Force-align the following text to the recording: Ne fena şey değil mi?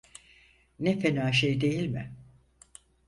Ne 0.79 0.99
fena 0.99 1.31
şey 1.33 1.61
değil 1.61 1.87
mi? 1.89 2.11